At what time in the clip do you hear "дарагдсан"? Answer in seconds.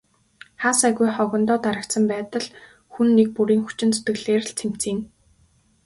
1.65-2.03